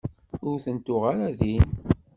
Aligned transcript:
Ur 0.49 0.57
ten-tuɣ 0.63 1.03
ara 1.11 1.27
din. 1.39 1.67